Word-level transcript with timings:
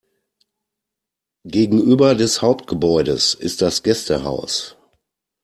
Gegenüber 1.45 2.15
des 2.15 2.41
Hauptgebäudes 2.41 3.35
ist 3.35 3.61
das 3.61 3.83
Gästehaus. 3.83 4.75